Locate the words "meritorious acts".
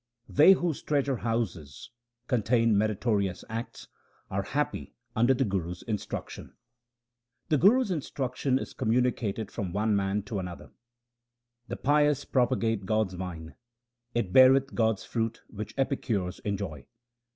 2.75-3.87